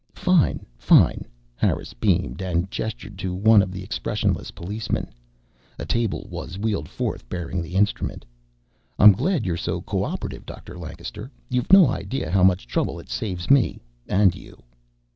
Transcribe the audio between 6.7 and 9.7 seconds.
forth, bearing the instrument. "I'm glad you're